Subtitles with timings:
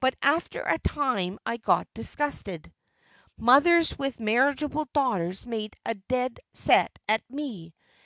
[0.00, 2.70] But after a time I got disgusted.
[3.38, 7.72] Mothers with marriageable daughters made a dead set at me.